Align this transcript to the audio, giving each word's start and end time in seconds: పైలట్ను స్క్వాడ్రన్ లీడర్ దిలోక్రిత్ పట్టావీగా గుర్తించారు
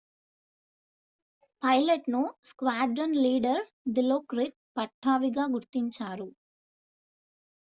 పైలట్ను 1.63 2.21
స్క్వాడ్రన్ 2.49 3.13
లీడర్ 3.17 3.61
దిలోక్రిత్ 3.93 4.57
పట్టావీగా 4.77 5.45
గుర్తించారు 5.53 6.27